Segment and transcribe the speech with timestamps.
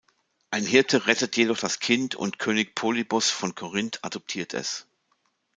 [0.49, 4.87] Ein Hirte rettet jedoch das Kind und König Polybos von Korinth adoptiert es.